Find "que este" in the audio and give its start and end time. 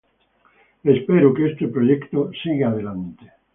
1.31-1.67